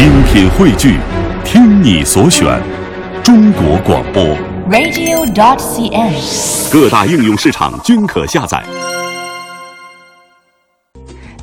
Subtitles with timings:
[0.00, 0.98] 精品汇聚，
[1.44, 2.58] 听你所选，
[3.22, 4.24] 中国广播。
[4.70, 6.72] radio.dot.cn，。
[6.72, 8.64] 各大应用市场均可下载。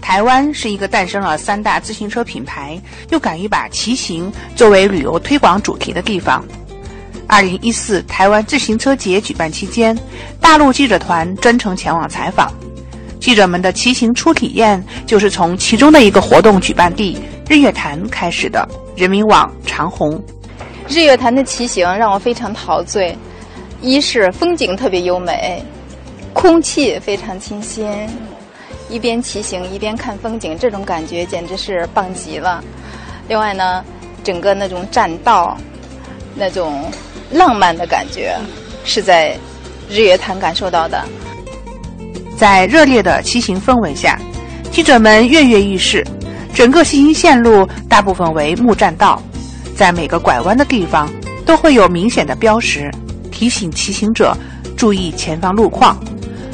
[0.02, 2.82] 台湾是一个诞生了三大自行车品牌，
[3.12, 6.44] 又敢于把骑行作为旅游推广主题的地方。
[7.28, 9.96] 二零一四台湾自行车节举办期间，
[10.42, 12.52] 大陆记者团专程前往采访。
[13.20, 17.18] 记者们的骑行初体验就是从其中的一个活动举办地
[17.50, 18.68] 日月潭开始的。
[18.96, 20.20] 人民网长虹，
[20.88, 23.16] 日月潭的骑行让我非常陶醉，
[23.80, 25.64] 一是风景特别优美，
[26.34, 27.88] 空气非常清新，
[28.90, 32.64] 一边骑行一边看风景，这种感觉简直是棒极了。
[33.28, 33.86] 另外呢，
[34.24, 35.56] 整个那种栈道，
[36.34, 36.92] 那种
[37.30, 38.36] 浪漫的感觉，
[38.84, 39.38] 是在
[39.88, 41.04] 日月潭感受到的。
[42.38, 44.20] 在热烈的骑行氛围下，
[44.72, 46.06] 记者们跃跃欲试。
[46.54, 49.22] 整个骑行线路大部分为木栈道，
[49.76, 51.10] 在每个拐弯的地方
[51.46, 52.92] 都会有明显的标识，
[53.32, 54.36] 提醒骑行者
[54.76, 55.98] 注意前方路况。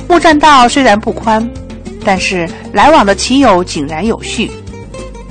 [0.09, 1.47] 木栈道虽然不宽，
[2.03, 4.51] 但是来往的骑友井然有序。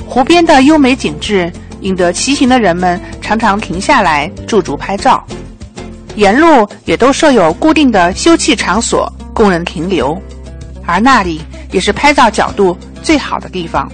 [0.06, 5.22] 湖边的优美景致引得骑行的人们常常停下来驻足拍照。
[6.16, 10.20] 沿路也都设有固定的休憩场所供人停留，
[10.86, 13.90] 而那里也是拍照角度最好的地方。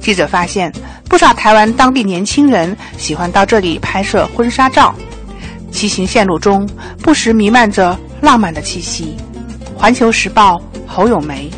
[0.00, 0.72] 记者发现，
[1.08, 4.94] 不少台湾当地年轻人喜欢到这里拍摄婚纱照。
[5.72, 6.68] 骑行线路中
[7.02, 9.16] 不时弥漫着浪漫的气息。
[9.76, 11.50] 环球时报侯咏梅。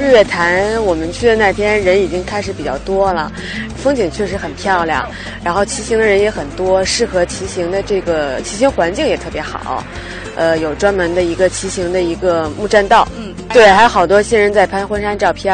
[0.00, 3.30] 日月潭，我们去的那天人已经开始比较多了，
[3.76, 5.06] 风景确实很漂亮，
[5.44, 9.84] 然后骑行的人也很多，适合骑行的这个骑行环境也特别好，
[10.36, 15.52] 呃，有专门的一个骑行的一个木栈道，嗯，对，还有好多新人在拍婚纱照片，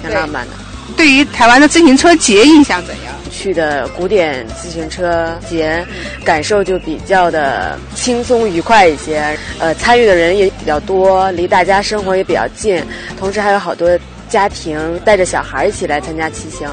[0.00, 0.52] 挺浪漫的。
[0.92, 3.12] 对于台湾的自行车节印象怎样？
[3.30, 5.84] 去的古典自行车节，
[6.22, 9.36] 感受就比较的轻松愉快一些。
[9.58, 12.80] 呃，参与的人也比较多，离大家生活也比较近，
[13.18, 13.98] 同时还有好多
[14.32, 16.66] 家庭带着小孩一起来参加骑行。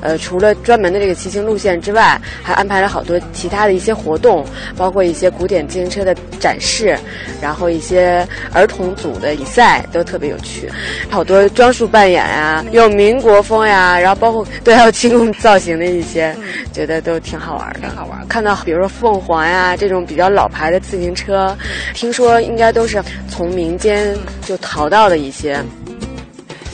[0.00, 6.96] 呃，除了专门的这个骑行路线之外，还安排了好多其他的一些活动，包括一些古典自行车的展示，
[7.42, 10.70] 然后一些儿童组的比赛都特别有趣，
[11.10, 16.32] 好多装束扮演啊、有民国风呀，然后包括对还有轻功造型的一些，
[16.72, 17.90] 觉得都挺好玩的。
[17.96, 18.24] 好玩。
[18.28, 21.56] 看到比如说凤凰呀这种比较老牌的自行车，
[21.92, 24.16] 听说应该都是从民间
[24.46, 25.60] 就淘到的一些。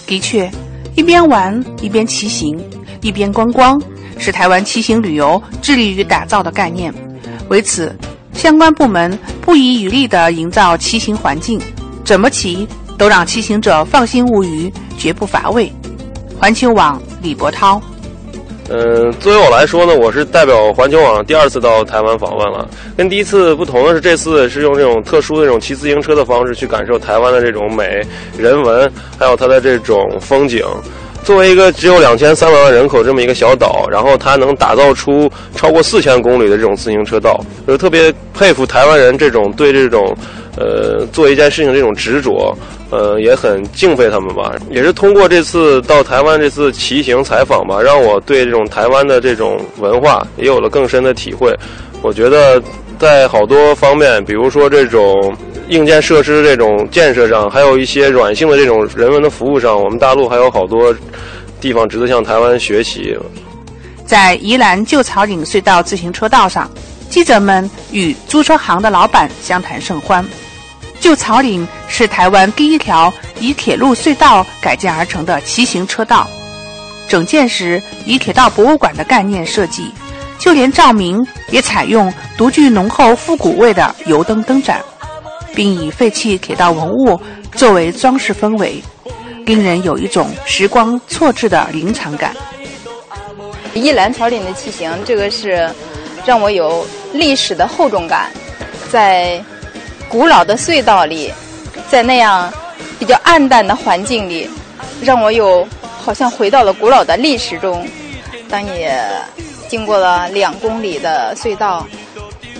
[0.06, 0.50] 的确，
[0.94, 2.58] 一边玩一边骑行，
[3.02, 3.80] 一边观光，
[4.18, 6.94] 是台湾骑行旅游致力于打造的概念。
[7.48, 7.94] 为此，
[8.32, 11.60] 相关部门不遗余力地营造骑行环境，
[12.04, 15.72] 怎么骑都让骑行者放心无余，绝不乏味。
[16.38, 17.82] 环球网李博涛。
[18.68, 22.68] 嗯，作为我来说呢，我是代表环球网第二次到台湾访问了。
[22.96, 28.02] 跟第一次不同的是，这次是用这种特殊的这种骑自行车的方式去感受台湾的这种美、
[28.36, 30.64] 人文，还有它的这种风景。
[31.26, 40.16] 作为一个只有两千三百万人口这么一个小岛，然后它能打造出超过四千公里的这种自行车道，就特别佩服台湾人这种对这种，
[40.56, 42.56] 呃，做一件事情这种执着，
[42.90, 44.54] 呃，也很敬佩他们吧。
[44.70, 51.52] 也是通过这次到台湾这次骑行采访吧，让我对这种台湾的这种文化也有了更深的体会。
[52.02, 52.62] 我觉得
[53.00, 55.36] 在好多方面，比如说这种
[55.68, 60.94] 硬件设施这种建设上，还有一些软性的这种人文的服务上，我们大陆还有好多
[61.60, 63.16] 地方值得向台湾学习。
[64.04, 66.70] 在宜兰旧草岭隧道自行车道上，
[67.10, 70.24] 记者们与租车行的老板相谈甚欢。
[71.00, 76.28] 旧草岭是台湾第一条以铁路隧道改建而成的骑行车道，
[77.08, 79.90] 整建时以铁道博物馆的概念设计，
[80.38, 84.80] 就连照明也采用独具浓厚复古味的油灯灯盏，
[85.56, 87.18] 并以废弃铁道文物
[87.52, 88.82] 作为装饰氛围，
[89.46, 92.36] 令人有一种时光错置的临场感。
[93.72, 95.68] 一兰草岭的骑行，这个是
[96.26, 98.30] 让我有历史的厚重感，
[98.90, 99.42] 在
[100.10, 101.32] 古老的隧道里，
[101.88, 102.52] 在那样
[102.98, 104.48] 比较暗淡的环境里，
[105.00, 105.66] 让我有
[105.98, 107.88] 好像回到了古老的历史中。
[108.48, 108.86] 当你
[109.68, 111.86] 经过了两公里的隧道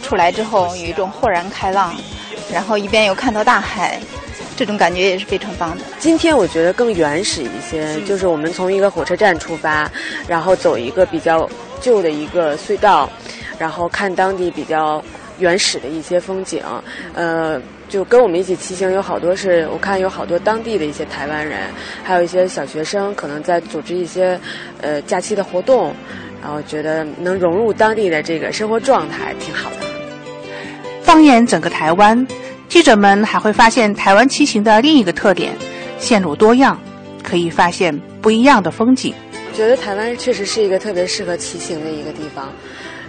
[0.03, 1.95] 出来之后，有一种豁然开朗，
[2.53, 4.01] 然后一边又看到大海，
[4.57, 5.85] 这种感觉也是非常棒的。
[5.99, 9.91] 今天我觉得更原始一些，就是我们从一个火车站出发，
[10.29, 11.49] 然后走一个比较
[11.81, 13.11] 旧的一个隧道，
[13.59, 15.03] 然后看当地比较
[15.39, 16.63] 原始的一些风景。
[17.15, 21.61] 呃，就跟我们一起骑行有好多是我看有好多当地的一些台湾人，
[22.03, 24.39] 还有一些小学生，可能在组织一些
[24.81, 25.95] 呃假期的活动。
[26.43, 29.86] 然后觉得能融入当地的这个生活状态，挺好的。
[31.17, 32.27] 放眼整个台湾，
[32.69, 35.51] 记者们还会发现台湾骑行的另一个特点：
[35.99, 36.79] 线路多样，
[37.23, 39.15] 可以发现不一样的风景。
[39.55, 42.53] 觉得台湾确实是一个特别适合骑行的一个地方。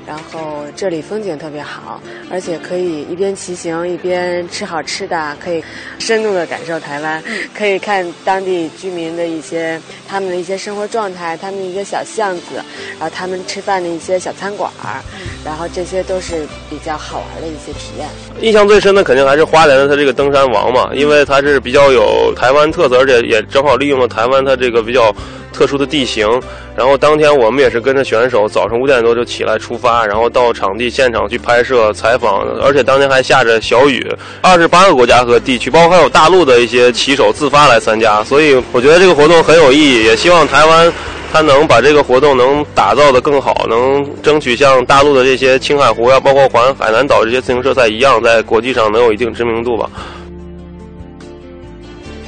[0.08, 2.02] 然后这里风景特别好，
[2.32, 5.62] 而且可以一边骑行一边吃好吃的，可以
[6.00, 7.22] 深度的感受台湾，
[7.54, 9.78] 可以看当地居民的一些
[10.08, 12.64] 他们的一些生活状态，他们的一些小巷子，
[12.98, 15.04] 然后他们吃饭的一些小餐馆儿，
[15.44, 18.08] 然后这些都是比较好玩的一些体验。
[18.40, 25.14] 印象最深的肯定还是花莲的它这个登山王嘛，因为它是比较有台湾特色，而且也正好利用了台湾它这个比较。
[25.52, 26.28] 特殊的地形，
[26.76, 34.06] 然后当天我们也是跟着选手，早上五点多就起来出发，然后到场地现场去拍摄采访，而且当天还下着小雨。
[34.42, 40.94] 二十八个国家和地区，包括还有大陆的一些骑手自发来参加，所以我觉得这个活动很有意义，也希望台湾
[41.34, 49.90] 它能把这个活动能打造的更好，能争取像大陆的这些青海湖呀，包括环海南岛这些自行车赛一样，在国际上能有一定知名度吧。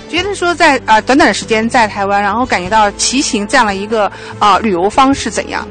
[0.10, 5.66] 觉得说在啊短短的时间在台湾，然后感觉到骑行这样的一个啊旅游方式怎样？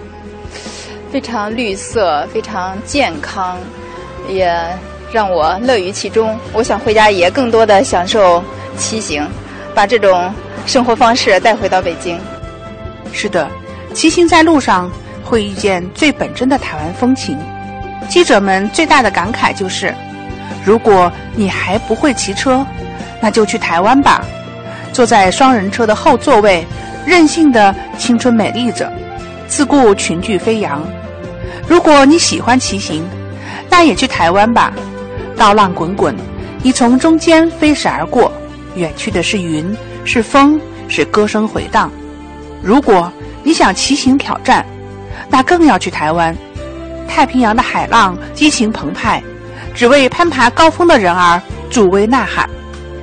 [1.10, 3.58] 非常绿色，非常健康，
[4.28, 4.56] 也
[5.10, 6.38] 让我乐于其中。
[6.52, 8.42] 我想回家也更多的享受
[8.76, 9.26] 骑行，
[9.74, 10.32] 把这种
[10.66, 12.18] 生活方式带回到北京。
[13.12, 13.48] 是的，
[13.92, 14.88] 骑行在路上
[15.24, 17.36] 会遇见最本真的台湾风情。
[18.08, 19.92] 记者们最大的感慨就是，
[20.64, 22.64] 如果你还不会骑车。
[23.20, 24.24] 那就去台湾吧，
[24.92, 26.66] 坐在双人车的后座位，
[27.06, 28.92] 任性的青春美丽着，
[29.46, 30.82] 自顾群聚飞扬。
[31.66, 33.06] 如果你喜欢骑行，
[33.68, 34.72] 那也去台湾吧，
[35.36, 36.14] 刀浪滚滚，
[36.62, 38.32] 你从中间飞驰而过，
[38.74, 41.90] 远去的是云，是风，是歌声回荡。
[42.62, 43.12] 如果
[43.42, 44.64] 你想骑行挑战，
[45.28, 46.36] 那更要去台湾，
[47.06, 49.22] 太平洋的海浪激情澎湃，
[49.74, 51.40] 只为攀爬高峰的人儿
[51.70, 52.48] 助威呐喊。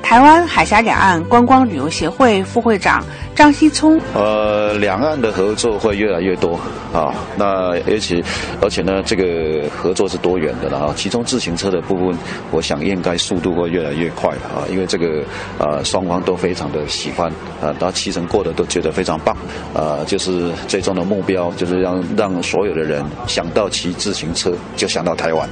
[0.05, 3.03] 台湾海峡两岸观光旅游协会副会长
[3.35, 6.57] 张希聪：呃，两岸的合作会越来越多
[6.93, 7.13] 啊。
[7.37, 8.23] 那而且
[8.61, 10.93] 而且呢，这个合作是多元的了啊。
[10.95, 12.17] 其中自行车的部分，
[12.51, 15.21] 我想应该速度会越来越快啊，因为这个
[15.59, 17.29] 呃双方都非常的喜欢
[17.61, 19.35] 啊，大家骑乘过的都觉得非常棒
[19.73, 19.99] 啊。
[20.07, 25.47] 就是最终的目标就是让让所有的人想到骑自行车就想到台湾，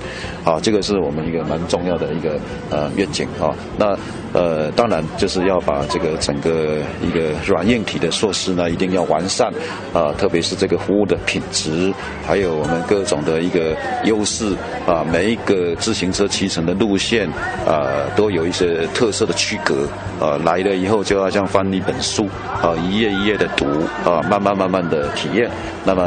[0.46, 2.40] 啊，这个是我们一个蛮重要的一个
[2.70, 3.54] 呃愿景啊。
[3.78, 3.98] 那
[4.34, 9.48] 呃，当然就是要把这个整个一个软硬体的措施呢，一定要完善
[9.94, 11.94] 啊，特别是这个服务的品质，
[12.28, 13.74] 还有我们各种的一个
[14.04, 14.54] 优势
[14.86, 17.26] 啊，每一个自行车骑乘的路线
[17.66, 19.88] 啊，都有一些特色的区隔
[20.20, 22.28] 啊，来了以后就要像翻一本书
[22.62, 23.66] 啊，一页一页的读
[24.04, 25.50] 啊，慢慢慢慢的体验。
[25.86, 26.04] 那么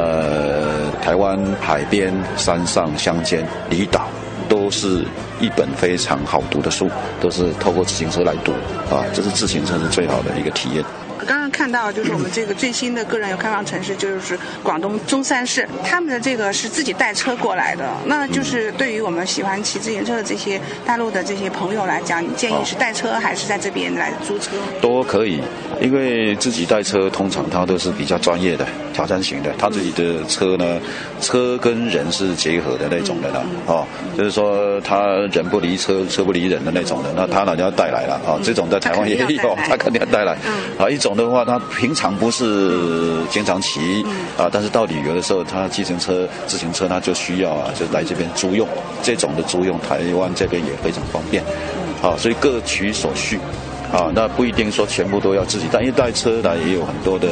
[1.00, 4.06] 台湾海边、山上、乡间、离岛。
[4.48, 5.04] 都是
[5.40, 6.88] 一本非常好读的书，
[7.20, 8.52] 都是透过自行车来读
[8.88, 10.84] 啊，这是自行车是最好的一个体验。
[11.26, 17.88] 刚刚看到就是我们这个最新的个人游开放城市，就是广东中山市，他们的这个是自己带车过来的。
[18.04, 24.50] 那就是对于我们喜欢骑自行车的这些大陆的这些朋友来讲，你建议是带车还是在这边来租车？
[24.82, 25.40] 都可以，
[25.80, 29.50] 因为自己带车通常他都是比较专业的、挑战型的。
[29.56, 30.78] 他自己的车呢，
[31.22, 37.08] 车跟人是结合的那种的了，哦，就是说他人不离车，车不离人的那种的。
[37.16, 40.36] 那他呢就要带来了啊，这种在台湾也有，他肯定要带来
[40.78, 41.16] 啊一种。
[41.16, 42.72] 的话，他平常不是
[43.30, 44.04] 经常骑
[44.36, 48.68] 啊，但是到旅游的时候，他自行车、自行车，他就需要啊，就来这边租用。
[49.02, 51.42] 这种的租用，台湾这边也非常方便。
[52.02, 53.38] 啊，所以各取所需。
[53.92, 57.28] 啊，那不一定说全部都要自己带，因为带车呢也有很多的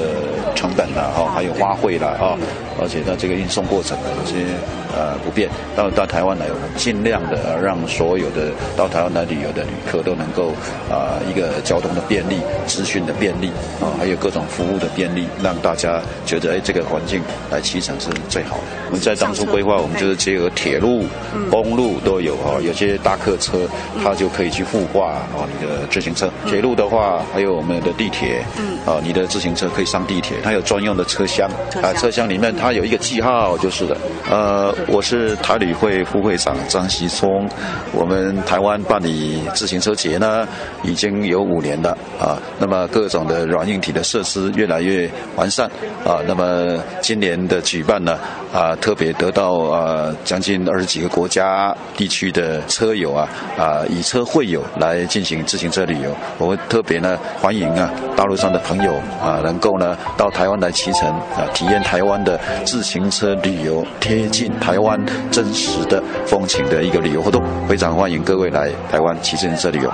[0.54, 2.38] 成本啦，哈，还有花费啦，哈，
[2.80, 4.46] 而且它这个运送过程有些
[4.94, 5.48] 呃不便。
[5.76, 10.52] 到到台湾来，我们尽量的让所有的到台湾来旅游的旅客都能够
[10.88, 13.48] 啊一个交通的便利、资讯的便利
[13.80, 17.20] 啊，还有各种服务的便利，让大家觉得哎这个环境
[17.50, 18.62] 来骑乘是最好的。
[18.86, 21.04] 我们在当初规划，我们就是结合铁路、
[21.50, 23.68] 公路都有啊，有些大客车
[24.02, 26.30] 它就可以去互挂啊你的自行车。
[26.46, 31.50] 铁路的话，还有我们的地铁，嗯，啊，你的自行车可以上地铁，它有专用的车厢，
[31.82, 33.96] 啊，车厢里面它有一个记号就是的。
[34.30, 37.48] 呃，我是台旅会副会长张希聪，
[37.92, 40.46] 我们台湾办理自行车节呢，
[40.82, 45.66] 已经有五年了，啊，那么各种的软硬体的设施越来越完善，
[46.04, 48.18] 啊，那么今年的举办呢，
[48.52, 56.14] 啊，特别得到啊将近二十几个国家地区的车友啊，啊，以车会友来进行自行车旅游。
[56.38, 65.00] 我会特别呢欢迎啊大陆上的朋友啊能够呢到台湾来骑乘啊，体验台湾的自行车旅游，贴近台台湾
[65.30, 69.92] 真实的风情的一个旅游活动，非常欢迎各位来台湾骑自行车旅游。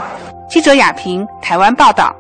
[0.49, 2.17] 记者雅萍，台湾报道。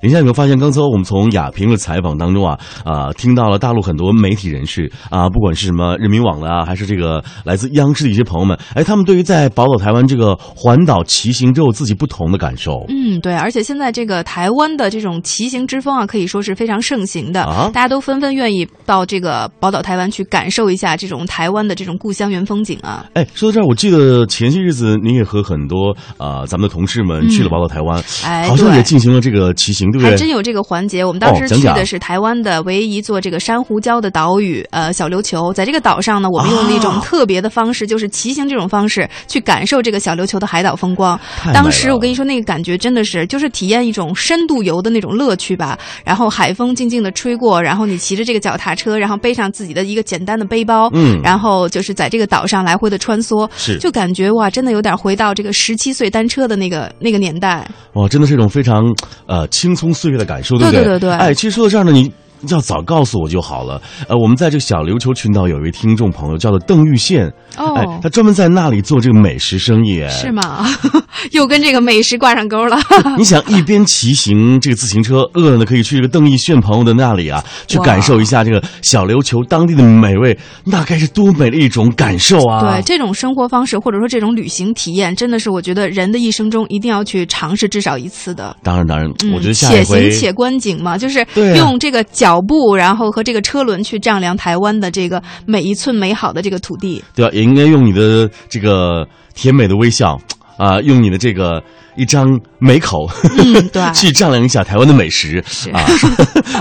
[0.00, 12.84] 林夏有没有发现，刚才我们从亚平的采访当中啊，啊，听到了大陆很多媒体人士啊，不管是什么人民网的啊，还是这个来自央视的一些朋友们，哎，他们对于在宝岛台湾这个环岛骑行都有自己不同的感受。
[12.88, 23.06] 嗯，对，而且现在这个台湾的这种骑行之风啊，可以说是非常盛行的，啊大家都纷纷愿意到这个宝岛台湾去感受一下这种台湾的这种故乡原风景啊。
[23.14, 30.10] 哎，说到这儿，我记得前些日子您也和很多啊、咱们的同事们去了宝岛台湾，哎好像也进行了这个骑行，对不对？
[30.10, 31.04] 还真有这个环节。
[31.04, 35.52] 我们当时去的是台湾的唯一一座这个珊瑚礁的岛屿，呃，小琉球。
[35.52, 41.18] 在这个岛上呢，我们用了一种啊特别的方式，就是骑行这种方式去感受这个小琉球的海岛风光。
[41.52, 45.78] 当时我跟你说，那个感觉真的是，就是体验一种深度游的那种乐趣吧。
[46.04, 57.66] 然后海风静静的吹过，然后你骑着这个脚踏车，然后背上自己的一个简单的背包，嗯然后就是在这个岛上来回的穿梭，是就感觉哇，真的有点回到这个十七岁单车的那个那个年代。
[57.94, 58.84] 哇，真的是一种非常
[59.26, 60.82] 呃青葱岁月的感受，对不对？
[60.82, 62.12] 对对对对哎，其实说到这儿呢，你。
[62.48, 63.80] 要早告诉我就好了。
[64.08, 67.26] 呃，我们在这个小琉球群岛有一位听众朋友叫做邓玉宪，
[67.56, 70.32] 哦哎，他专门在那里做这个美食生意，哎是？
[70.32, 70.66] 吗？
[71.32, 72.78] 又跟这个美食挂上钩了。
[73.18, 82.60] 你想一边骑行这个自行车，饿了呢可以去这个邓玉宪朋友的那里啊，去感受一下这个小琉球当地的美味，那该是多美的一种感受啊！
[82.60, 88.56] 对这种生活方式，或者说这种旅行体验，真的是我觉得人的一生中一定要去尝试至少一次的。
[88.62, 91.26] 当然当然，嗯我觉得下且一回行且观景嘛，就是
[91.56, 97.02] 用这个脚步，然后和这个车轮去丈量台湾的这个每一寸美好的这个土地。
[97.14, 97.30] 对吧？
[97.32, 100.18] 也应该用你的这个甜美的微笑
[100.56, 101.62] 啊，用你的这个
[101.96, 102.26] 一张
[102.58, 103.08] 美口，
[103.38, 105.42] 嗯，对去丈量一下台湾的美食
[105.72, 105.80] 啊。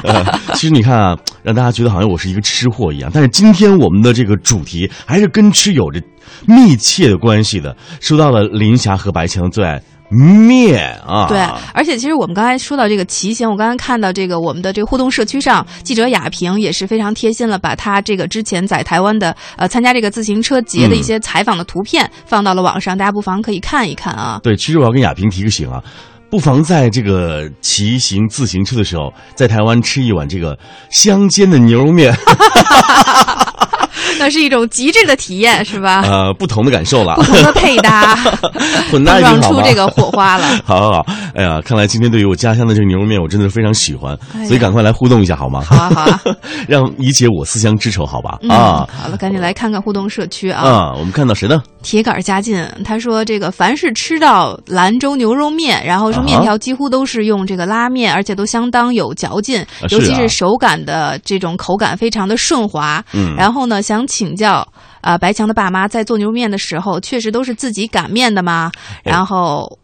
[0.03, 6.01] 呃， 其实你看啊，让大家觉得好像我是一个吃货一样，但是今天我们的这个主题还是跟吃有着
[6.45, 7.75] 密切的关系的。
[8.00, 11.39] 说到了林霞和白强的最爱面啊，对，
[11.73, 24.39] 而且其实我们刚才说到这个骑行，我刚才看到这个我们的这个互动社区上，记者雅萍也是非常贴心了，把他这个之前在台湾的呃参加这个自行车节的一些采访的图片放到了网上，大家不妨可以看一看啊。
[24.41, 25.83] 对，其实我要跟雅萍提个醒啊，
[26.29, 30.57] 不妨在这个骑行自行车的时候，在台湾吃一碗这个
[30.89, 32.13] 香煎的牛肉面，
[34.19, 36.01] 那是一种极致的体验，是吧？
[36.05, 38.15] 呃，不同的感受了不，同的配搭，
[38.91, 40.47] 混搭撞出这个火花了。
[40.65, 45.61] 好好好，哎呀，看来今天对于我家乡的这个牛肉面，我真的是非常喜欢，哎所以赶快来互动一下好吗？
[45.61, 46.21] 好啊，好啊。
[46.67, 48.37] 让以解我思乡之愁，好吧？
[48.41, 50.61] 嗯，啊好了，赶紧来看看互动社区啊。
[50.61, 51.61] 啊，我们看到谁呢？
[51.83, 63.03] 铁杆加劲，他说这个凡是吃到兰州牛肉面，然后说啊面条几乎都是用这个拉面，而且都相当有嚼劲，啊尤其是手感的这种口感非常的顺滑。
[63.13, 64.67] 嗯然后呢，想请教
[65.00, 68.70] 啊、白强的爸妈在做牛肉面的时候，确实都是自己擀面的吗？
[69.06, 69.79] 哎然后。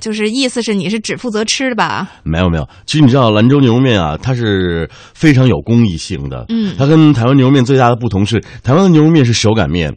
[0.00, 2.08] 就是意思是你是只负责吃的吧？
[2.22, 6.46] 没有没有，其实你知道兰州牛肉面啊，它是非常有公益性的。
[6.48, 9.94] 嗯它跟台湾牛肉面最大的不同是，台湾的牛肉面是手擀面，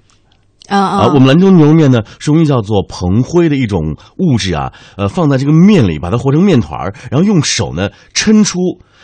[0.67, 8.59] 嗯啊，嗯，我们兰州牛肉面呢是用一叫做硼灰的一种物质啊，呃，放在这个面里，把它和成面团儿，然后用手呢抻出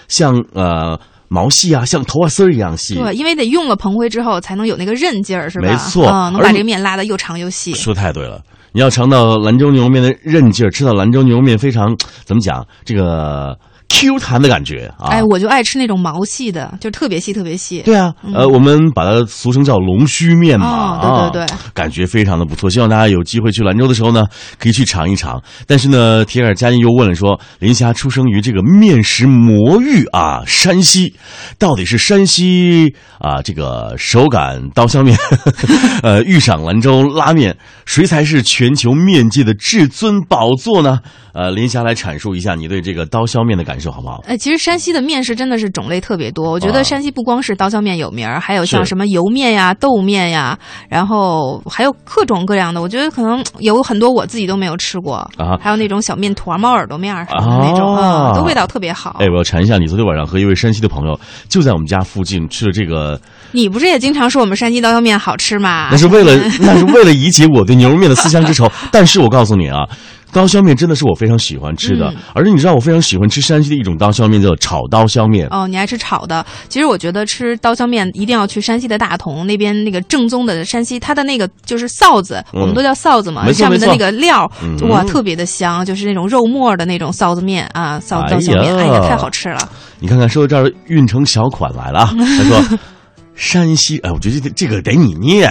[0.10, 2.96] 像呃毛细啊，像头发丝儿一样细。
[2.96, 5.68] 对，因为得用了蓬灰之后才能有那个韧劲儿，是吧？
[5.70, 7.74] 没错嗯，能把这个面拉得又长又细。
[7.74, 8.42] 说太对了，
[8.72, 13.58] 你要尝到兰州牛肉面的韧劲儿，吃到兰州牛肉面非常怎么讲这个
[13.90, 15.10] Q 弹的感觉啊。
[15.10, 17.82] 哎，我就爱吃那种毛细的，就特别细，特别细。
[17.84, 22.70] 对啊，呃，我们把它俗称叫龙须面嘛，哦对啊对对感觉非常的不错。
[22.70, 24.26] 希望大家有机会去兰州的时候呢，
[24.60, 25.42] 可以去尝一尝。
[25.66, 31.16] 但是呢，铁杆嘉音又问了说，林霞出生于这个面食魔域啊，山西，
[31.58, 35.18] 到底是山西啊这个手擀刀削面，
[36.04, 41.00] 呃，遇上兰州拉面，谁才是全球面界的至尊宝座呢？
[41.34, 44.22] 呃，林霞来阐述一下你对这个刀削面的感受好不好？
[44.28, 46.52] 哎，其实山西的面食真的是种类特别多。
[46.52, 50.58] 我觉啊得山西不光是刀削面有名儿，还有像什么油面呀、豆面呀，
[50.90, 52.82] 然后还有各种各样的。
[52.82, 59.18] 我觉得可能有很多我自己都没有吃过，啊还有那种小面团、猫耳朵面儿什么的那种，啊嗯，都味道特别好。
[59.20, 61.20] 哎，我要馋一下，你昨天晚上和一位山西的朋友
[61.50, 63.20] 就在我们家附近吃了这个，
[63.52, 65.90] 你不是也经常说我们山西刀削面好吃吗？
[65.92, 68.70] 那是为了那是为了以解我对牛肉面的思乡之愁。
[68.92, 69.88] 但是我告诉你啊，
[70.32, 75.48] 刀削面真的是我非常喜欢吃的，嗯而且你知道我非常喜欢吃山西的一种刀削面，叫炒刀削面。
[75.50, 76.46] 哦，你爱吃炒的。
[76.70, 89.70] 其实我觉得吃刀削面一定要去山西的大同那边那个正宗的山西，它的那个就是臊子，嗯我们都叫臊子嘛，上面的那个料，嗯哇，特别的香，就是那种肉末的那种臊子面啊，臊哎刀削面，呀哎呀，太好吃了。
[90.00, 92.78] 你看看，说到这儿运成小款来了啊，他说
[93.36, 95.50] 山西，哎，我觉得这这个得你念，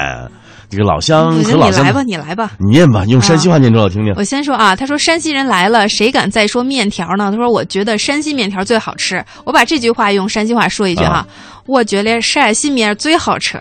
[0.68, 2.52] 这个老乡和老乡你来吧，你来吧。
[2.58, 4.12] 你念吧，用山西话念给我听听。
[4.16, 7.30] 我先说啊，他说山西人来了，谁敢再说面条呢？
[7.30, 9.24] 他说我觉得山西面条最好吃。
[9.44, 11.26] 我把这句话用山西话说一句哈，啊
[11.66, 13.58] 我觉得陕西面最好吃，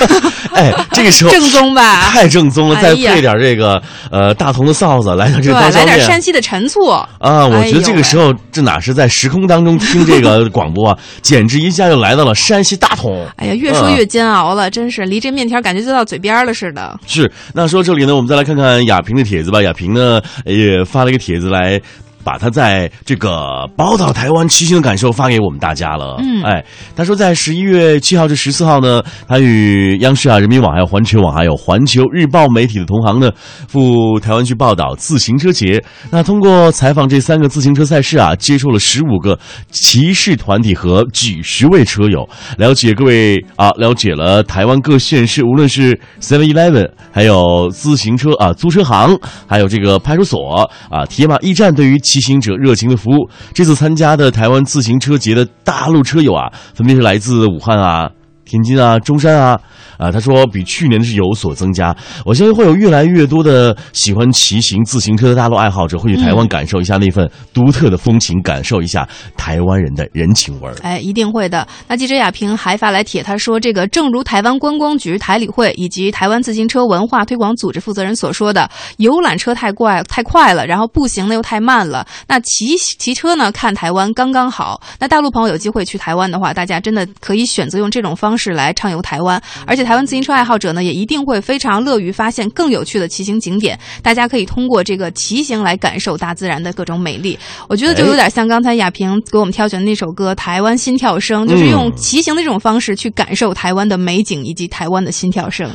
[0.52, 2.10] 哎，这个时候正宗吧？
[2.10, 7.08] 太正宗了，哎再配点这个呃大同的臊子，来点这对，个刀削来点山西的陈醋啊！
[7.18, 8.26] 我觉得这个时候。
[8.26, 13.24] 候这哪是在时空当中听这个广播啊， 简直一下就来到了山西大同。
[13.36, 16.98] 哎呀，越说越煎熬了，真是离这面条感觉就到嘴边了似的。
[17.06, 19.62] 是，那说这里呢，我们再来看看亚萍的帖子吧。
[19.62, 21.80] 亚萍呢也发了一个帖子来。
[22.26, 26.16] 把他在这个宝岛台湾骑行的感受发给我们大家了。
[26.18, 26.64] 嗯哎，
[26.96, 33.30] 他说在十一月七号至十四号呢，他与央视啊、人民网、还有环球网、还有环球日报媒体的同行呢，
[33.68, 35.80] 赴台湾去报道自行车节。
[36.10, 39.38] 那通过采访这三个自行车赛事啊，接触了十五个
[39.70, 42.28] 骑士团体和几十位车友，
[42.58, 49.16] 了解各位啊，了解了台湾各县市，无论是 Seven Eleven，还有自行车啊租车行，
[49.46, 53.28] 还有这个派出所啊铁马驿站，对于骑骑行者热情的服务。
[53.52, 58.10] 这次参加的台湾自行车节的大陆车友啊，分别是来自武汉啊。
[58.46, 59.60] 天津啊，中山啊，
[59.98, 61.96] 啊，他说比去年是有所增加。
[62.24, 70.74] 我相信会有越来越多的喜欢骑行自行车的大陆爱好者会去台湾感受一下那份独特的风情，感受一下台湾人的人情味儿。
[70.82, 71.66] 哎，一定会的。
[71.88, 82.06] 那记者亚平还发来帖，他说：“这个正如台湾观光局台理会以及台湾自行车文化推广组织负责人所说的，游览车太怪太快了，然后步行呢又太慢了。
[82.28, 84.80] 那骑骑车呢，看台湾刚刚好。
[84.98, 89.40] 那大陆朋友有机会去台湾的话，大家真的可以选择用这种方式来畅游台湾。
[89.66, 93.78] 而且台湾自行车爱好者呢，也一定会非常乐于发现更有趣的骑行景点。
[94.02, 97.38] 大家可以通过这个骑行来感受大自然的各种美丽。
[97.68, 105.70] 我觉得就有点像刚才亚萍给我们挑选的那首歌《台湾心跳声》，就是用骑行的这种方式去感受台湾的美景以及台湾的心跳声。